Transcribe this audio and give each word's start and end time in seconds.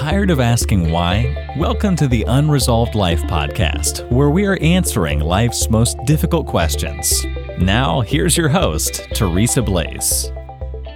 Tired 0.00 0.30
of 0.30 0.40
asking 0.40 0.90
why? 0.90 1.36
Welcome 1.58 1.94
to 1.96 2.08
the 2.08 2.24
Unresolved 2.26 2.94
Life 2.94 3.20
podcast, 3.24 4.10
where 4.10 4.30
we 4.30 4.46
are 4.46 4.56
answering 4.62 5.20
life's 5.20 5.68
most 5.68 5.98
difficult 6.06 6.46
questions. 6.46 7.26
Now, 7.58 8.00
here's 8.00 8.34
your 8.34 8.48
host, 8.48 9.06
Teresa 9.12 9.60
Blaze. 9.60 10.32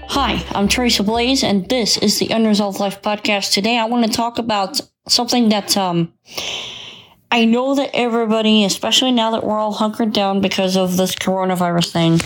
Hi, 0.09 0.43
I'm 0.53 0.69
Teresa 0.69 1.03
Blaze, 1.03 1.45
and 1.45 1.69
this 1.69 1.99
is 1.99 2.19
the 2.19 2.29
Unresolved 2.29 2.81
Life 2.81 3.03
podcast. 3.03 3.53
Today, 3.53 3.79
I 3.79 3.85
want 3.85 4.07
to 4.07 4.11
talk 4.11 4.39
about 4.39 4.81
something 5.07 5.51
that 5.51 5.77
um, 5.77 6.11
I 7.31 7.45
know 7.45 7.75
that 7.75 7.91
everybody, 7.93 8.65
especially 8.65 9.13
now 9.13 9.33
that 9.33 9.45
we're 9.45 9.59
all 9.59 9.75
hunkered 9.75 10.15
down 10.15 10.41
because 10.41 10.79
of 10.79 10.97
this 10.97 11.15
coronavirus 11.15 11.93
thing, 11.93 12.21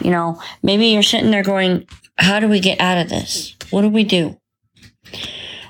you 0.00 0.10
know, 0.12 0.40
maybe 0.62 0.86
you're 0.86 1.02
sitting 1.02 1.30
there 1.30 1.42
going, 1.42 1.86
How 2.16 2.40
do 2.40 2.48
we 2.48 2.60
get 2.60 2.80
out 2.80 2.96
of 2.96 3.10
this? 3.10 3.54
What 3.68 3.82
do 3.82 3.90
we 3.90 4.02
do? 4.02 4.40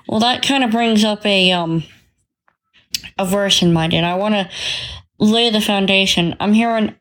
Well, 0.08 0.20
that 0.20 0.46
kind 0.46 0.64
of 0.64 0.70
brings 0.70 1.04
up 1.04 1.24
a 1.26 1.52
um 1.52 1.84
a 3.18 3.24
verse 3.24 3.62
in 3.62 3.72
mind, 3.72 3.92
and 3.92 4.06
I 4.06 4.14
want 4.14 4.34
to 4.34 4.48
lay 5.18 5.50
the 5.50 5.60
foundation. 5.60 6.36
I'm 6.40 6.52
hearing 6.52 6.94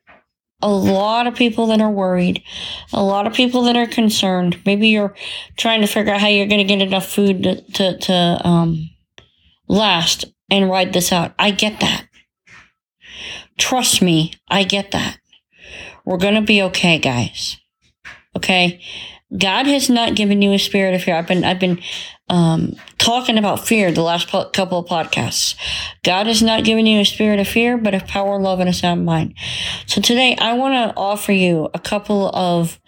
a 0.61 0.69
lot 0.69 1.27
of 1.27 1.35
people 1.35 1.67
that 1.67 1.81
are 1.81 1.91
worried, 1.91 2.41
a 2.93 3.03
lot 3.03 3.27
of 3.27 3.33
people 3.33 3.63
that 3.63 3.75
are 3.75 3.87
concerned. 3.87 4.59
Maybe 4.65 4.87
you're 4.87 5.13
trying 5.57 5.81
to 5.81 5.87
figure 5.87 6.13
out 6.13 6.21
how 6.21 6.27
you're 6.27 6.47
going 6.47 6.65
to 6.65 6.75
get 6.75 6.81
enough 6.81 7.05
food 7.05 7.43
to 7.43 7.61
to, 7.73 7.97
to 7.97 8.41
um 8.43 8.89
last 9.67 10.25
and 10.49 10.69
ride 10.69 10.93
this 10.93 11.11
out. 11.11 11.33
I 11.37 11.51
get 11.51 11.79
that. 11.81 12.07
Trust 13.57 14.01
me, 14.01 14.33
I 14.49 14.63
get 14.63 14.91
that. 14.91 15.19
We're 16.05 16.17
going 16.17 16.35
to 16.35 16.41
be 16.41 16.61
okay, 16.63 16.99
guys. 16.99 17.57
Okay? 18.35 18.81
God 19.35 19.65
has 19.65 19.89
not 19.89 20.15
given 20.15 20.41
you 20.41 20.53
a 20.53 20.59
spirit 20.59 20.93
of 20.93 21.03
fear. 21.03 21.15
I've 21.15 21.27
been 21.27 21.43
I've 21.43 21.59
been 21.59 21.81
um, 22.29 22.75
talking 22.97 23.37
about 23.37 23.67
fear 23.67 23.91
the 23.91 24.01
last 24.01 24.27
po- 24.27 24.49
couple 24.49 24.79
of 24.79 24.87
podcasts. 24.87 25.55
God 26.03 26.27
has 26.27 26.41
not 26.41 26.63
given 26.63 26.85
you 26.85 26.99
a 26.99 27.05
spirit 27.05 27.39
of 27.39 27.47
fear, 27.47 27.77
but 27.77 27.93
of 27.93 28.07
power, 28.07 28.39
love, 28.39 28.59
and 28.59 28.69
a 28.69 28.73
sound 28.73 29.05
mind. 29.05 29.35
So 29.87 29.99
today, 29.99 30.35
I 30.39 30.53
want 30.53 30.73
to 30.73 30.95
offer 30.95 31.31
you 31.31 31.69
a 31.73 31.79
couple 31.79 32.29
of 32.35 32.79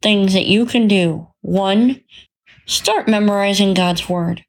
things 0.00 0.32
that 0.32 0.46
you 0.46 0.66
can 0.66 0.88
do. 0.88 1.28
One, 1.42 2.02
start 2.66 3.06
memorizing 3.06 3.74
God's 3.74 4.08
word. 4.08 4.44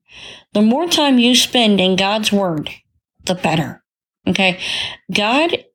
The 0.53 0.61
more 0.61 0.87
time 0.87 1.19
you 1.19 1.35
spend 1.35 1.81
in 1.81 1.95
God's 1.95 2.31
word, 2.31 2.69
the 3.25 3.35
better. 3.35 3.83
Okay, 4.27 4.59
God 5.13 5.65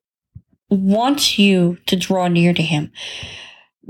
wants 0.70 1.38
you 1.38 1.76
to 1.86 1.96
draw 1.96 2.28
near 2.28 2.54
to 2.54 2.62
Him. 2.62 2.90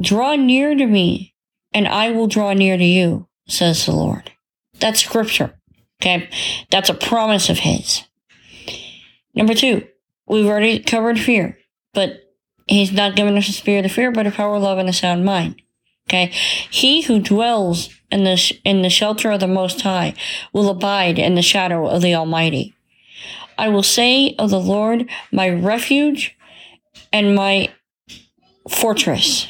Draw 0.00 0.36
near 0.36 0.74
to 0.74 0.86
me 0.86 1.34
and 1.72 1.86
I 1.86 2.10
will 2.10 2.26
draw 2.26 2.52
near 2.52 2.76
to 2.76 2.84
you, 2.84 3.28
says 3.46 3.86
the 3.86 3.92
Lord. 3.92 4.32
That's 4.80 5.04
scripture. 5.04 5.54
Okay. 6.00 6.28
That's 6.70 6.88
a 6.88 6.94
promise 6.94 7.48
of 7.48 7.58
his. 7.58 8.02
Number 9.34 9.54
two, 9.54 9.86
we've 10.26 10.46
already 10.46 10.80
covered 10.80 11.18
fear, 11.18 11.58
but 11.92 12.34
he's 12.66 12.92
not 12.92 13.16
given 13.16 13.36
us 13.36 13.48
a 13.48 13.52
spirit 13.52 13.84
of 13.84 13.92
fear, 13.92 14.10
but 14.12 14.26
a 14.26 14.30
power, 14.30 14.58
love, 14.58 14.78
and 14.78 14.88
a 14.88 14.92
sound 14.92 15.24
mind. 15.24 15.60
Okay. 16.08 16.26
He 16.70 17.02
who 17.02 17.20
dwells 17.20 17.90
in 18.10 18.24
the, 18.24 18.36
sh- 18.36 18.54
in 18.64 18.82
the 18.82 18.90
shelter 18.90 19.30
of 19.30 19.40
the 19.40 19.46
Most 19.46 19.82
High 19.82 20.14
will 20.52 20.70
abide 20.70 21.18
in 21.18 21.34
the 21.34 21.42
shadow 21.42 21.86
of 21.86 22.00
the 22.00 22.14
Almighty. 22.14 22.74
I 23.58 23.68
will 23.68 23.82
say 23.82 24.34
of 24.38 24.50
the 24.50 24.60
Lord, 24.60 25.08
my 25.32 25.50
refuge 25.50 26.36
and 27.12 27.34
my 27.34 27.72
fortress 28.68 29.48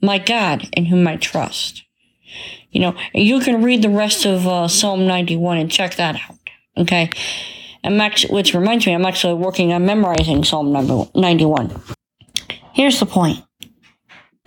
my 0.00 0.18
God 0.18 0.68
in 0.72 0.86
whom 0.86 1.06
I 1.06 1.16
trust. 1.16 1.84
You 2.70 2.80
know, 2.80 2.96
you 3.14 3.40
can 3.40 3.62
read 3.62 3.82
the 3.82 3.88
rest 3.88 4.26
of 4.26 4.46
uh, 4.46 4.68
Psalm 4.68 5.06
91 5.06 5.58
and 5.58 5.70
check 5.70 5.96
that 5.96 6.16
out. 6.16 6.36
Okay. 6.76 7.10
I'm 7.84 8.00
actually, 8.00 8.34
which 8.34 8.54
reminds 8.54 8.86
me, 8.86 8.94
I'm 8.94 9.06
actually 9.06 9.34
working 9.34 9.72
on 9.72 9.86
memorizing 9.86 10.44
Psalm 10.44 10.72
91. 10.72 11.80
Here's 12.72 13.00
the 13.00 13.06
point 13.06 13.44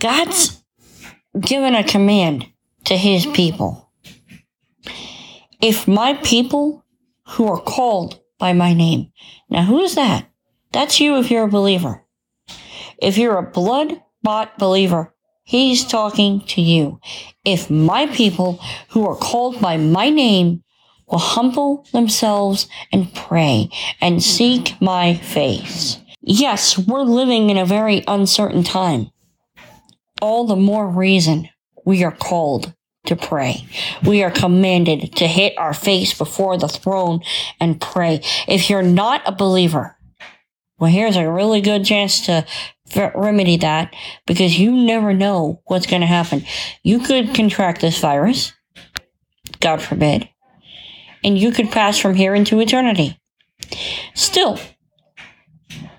God's 0.00 0.62
given 1.38 1.74
a 1.74 1.84
command 1.84 2.46
to 2.84 2.96
his 2.96 3.26
people. 3.26 3.90
If 5.60 5.86
my 5.86 6.14
people 6.14 6.84
who 7.28 7.46
are 7.48 7.60
called 7.60 8.20
by 8.38 8.52
my 8.52 8.74
name, 8.74 9.12
now 9.48 9.64
who 9.64 9.80
is 9.80 9.94
that? 9.94 10.28
That's 10.72 11.00
you 11.00 11.18
if 11.18 11.30
you're 11.30 11.44
a 11.44 11.48
believer. 11.48 12.04
If 12.98 13.18
you're 13.18 13.38
a 13.38 13.50
blood 13.50 14.00
bought 14.22 14.58
believer, 14.58 15.11
He's 15.44 15.84
talking 15.84 16.40
to 16.48 16.60
you. 16.60 17.00
If 17.44 17.70
my 17.70 18.06
people 18.06 18.60
who 18.90 19.06
are 19.06 19.16
called 19.16 19.60
by 19.60 19.76
my 19.76 20.08
name 20.08 20.62
will 21.08 21.18
humble 21.18 21.86
themselves 21.92 22.68
and 22.92 23.14
pray 23.14 23.68
and 24.00 24.22
seek 24.22 24.80
my 24.80 25.14
face. 25.14 25.98
Yes, 26.20 26.78
we're 26.78 27.02
living 27.02 27.50
in 27.50 27.58
a 27.58 27.66
very 27.66 28.04
uncertain 28.06 28.62
time. 28.62 29.10
All 30.20 30.46
the 30.46 30.56
more 30.56 30.88
reason 30.88 31.48
we 31.84 32.04
are 32.04 32.12
called 32.12 32.72
to 33.06 33.16
pray. 33.16 33.66
We 34.04 34.22
are 34.22 34.30
commanded 34.30 35.16
to 35.16 35.26
hit 35.26 35.58
our 35.58 35.74
face 35.74 36.16
before 36.16 36.56
the 36.56 36.68
throne 36.68 37.20
and 37.58 37.80
pray. 37.80 38.20
If 38.46 38.70
you're 38.70 38.82
not 38.82 39.22
a 39.26 39.32
believer, 39.32 39.96
well, 40.78 40.90
here's 40.90 41.16
a 41.16 41.30
really 41.30 41.60
good 41.60 41.84
chance 41.84 42.26
to 42.26 42.46
remedy 42.96 43.56
that 43.58 43.94
because 44.26 44.58
you 44.58 44.72
never 44.72 45.12
know 45.12 45.62
what's 45.66 45.86
going 45.86 46.00
to 46.00 46.06
happen. 46.06 46.44
You 46.82 47.00
could 47.00 47.34
contract 47.34 47.80
this 47.80 47.98
virus, 47.98 48.52
God 49.60 49.82
forbid, 49.82 50.28
and 51.24 51.38
you 51.38 51.52
could 51.52 51.70
pass 51.70 51.98
from 51.98 52.14
here 52.14 52.34
into 52.34 52.60
eternity. 52.60 53.18
Still, 54.14 54.58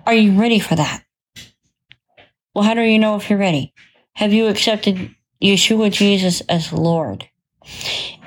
are 0.05 0.13
you 0.13 0.39
ready 0.39 0.59
for 0.59 0.75
that? 0.75 1.03
Well, 2.53 2.63
how 2.63 2.73
do 2.73 2.81
you 2.81 2.99
know 2.99 3.15
if 3.15 3.29
you're 3.29 3.39
ready? 3.39 3.73
Have 4.13 4.33
you 4.33 4.47
accepted 4.47 5.15
Yeshua 5.41 5.91
Jesus 5.91 6.41
as 6.41 6.71
Lord? 6.71 7.27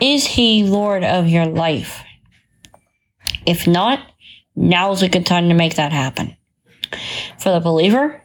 Is 0.00 0.26
he 0.26 0.64
Lord 0.64 1.04
of 1.04 1.28
your 1.28 1.46
life? 1.46 2.02
If 3.46 3.66
not, 3.66 4.00
now's 4.56 5.02
a 5.02 5.08
good 5.08 5.26
time 5.26 5.48
to 5.48 5.54
make 5.54 5.76
that 5.76 5.92
happen. 5.92 6.36
For 7.38 7.52
the 7.52 7.60
believer, 7.60 8.22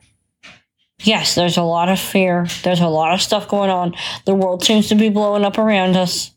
yes, 1.03 1.35
there's 1.35 1.57
a 1.57 1.63
lot 1.63 1.89
of 1.89 1.99
fear. 1.99 2.47
There's 2.63 2.79
a 2.79 2.87
lot 2.87 3.13
of 3.13 3.21
stuff 3.21 3.47
going 3.47 3.69
on. 3.69 3.95
The 4.25 4.35
world 4.35 4.63
seems 4.63 4.89
to 4.89 4.95
be 4.95 5.09
blowing 5.09 5.43
up 5.43 5.57
around 5.57 5.95
us. 5.95 6.31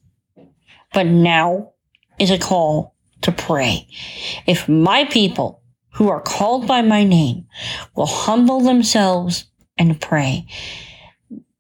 But 0.93 1.07
now 1.07 1.73
is 2.19 2.31
a 2.31 2.39
call 2.39 2.95
to 3.23 3.33
pray. 3.33 3.89
If 4.47 4.69
my 4.69 5.05
people 5.07 5.63
who 5.95 6.09
are 6.09 6.21
called 6.21 6.67
by 6.67 6.83
my 6.83 7.05
name 7.05 7.47
will 7.97 8.07
humble 8.07 8.61
themselves 8.61 9.47
and 9.77 10.01
pray, 10.01 10.47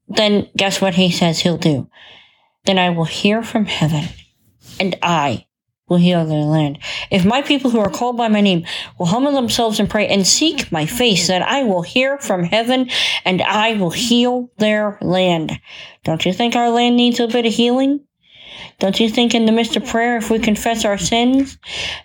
then 0.09 0.49
guess 0.57 0.81
what 0.81 0.95
he 0.95 1.11
says 1.11 1.41
he'll 1.41 1.57
do? 1.57 1.89
Then 2.65 2.79
I 2.79 2.91
will 2.91 3.05
hear 3.05 3.43
from 3.43 3.67
heaven 3.67 4.05
and 4.79 4.97
I 5.03 5.47
will 5.89 5.99
heal 5.99 6.25
their 6.25 6.39
land. 6.39 6.79
If 7.11 7.25
my 7.25 7.43
people 7.43 7.71
who 7.71 7.79
are 7.79 7.91
called 7.91 8.17
by 8.17 8.29
my 8.29 8.41
name 8.41 8.65
will 8.99 9.07
humble 9.07 9.33
themselves 9.33 9.79
and 9.79 9.91
pray 9.91 10.09
and 10.09 10.27
seek 10.27 10.73
my 10.73 10.87
face, 10.87 11.27
then 11.29 11.43
I 11.43 11.63
will 11.65 11.83
hear 11.83 12.19
from 12.19 12.45
heaven 12.45 12.91
and 13.25 13.43
I 13.43 13.75
will 13.75 13.91
heal 13.91 14.51
their 14.59 14.99
land. 15.03 15.61
Don't 16.05 16.25
you 16.25 16.33
think 16.33 16.57
our 16.57 16.71
land 16.71 16.97
needs 16.97 17.21
a 17.21 17.29
bit 17.29 17.47
of 17.47 17.53
healing? 17.53 18.01
Don't 18.79 18.99
you 18.99 19.09
think 19.09 19.35
in 19.35 19.47
the 19.47 19.53
midst 19.53 19.77
of 19.77 19.87
prayer, 19.87 20.17
if 20.17 20.31
we 20.31 20.39
confess 20.39 20.85
our 20.85 20.99
sins 20.99 21.59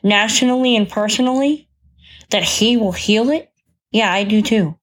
nationally 0.04 0.76
and 0.76 0.90
personally, 0.90 1.68
that 2.32 2.44
He 2.44 2.78
will 2.78 2.92
heal 2.92 3.30
it? 3.30 3.52
Yeah, 3.92 4.12
I 4.12 4.24
do 4.24 4.42
too. 4.42 4.78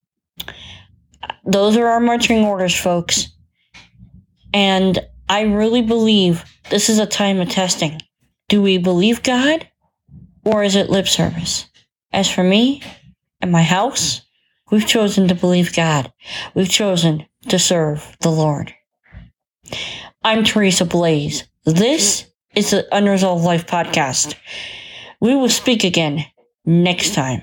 Those 1.44 1.76
are 1.76 1.86
our 1.86 2.00
marching 2.00 2.44
orders, 2.44 2.74
folks. 2.74 3.28
And 4.52 4.98
I 5.28 5.42
really 5.42 5.82
believe 5.82 6.44
this 6.70 6.88
is 6.88 6.98
a 6.98 7.06
time 7.06 7.40
of 7.40 7.48
testing. 7.48 8.00
Do 8.48 8.62
we 8.62 8.78
believe 8.78 9.24
God 9.24 9.68
or 10.44 10.62
is 10.62 10.76
it 10.76 10.88
lip 10.88 11.08
service? 11.08 11.66
As 12.12 12.30
for 12.30 12.44
me 12.44 12.80
and 13.40 13.50
my 13.50 13.62
house, 13.62 14.22
we've 14.70 14.86
chosen 14.86 15.26
to 15.28 15.34
believe 15.34 15.74
God. 15.74 16.12
We've 16.54 16.70
chosen 16.70 17.26
to 17.48 17.58
serve 17.58 18.16
the 18.20 18.30
Lord. 18.30 18.72
I'm 20.22 20.44
Teresa 20.44 20.84
Blaze. 20.84 21.42
This 21.64 22.26
is 22.54 22.70
the 22.70 22.86
Unresolved 22.94 23.44
Life 23.44 23.66
Podcast. 23.66 24.36
We 25.20 25.34
will 25.34 25.48
speak 25.48 25.82
again 25.82 26.24
next 26.64 27.14
time. 27.14 27.42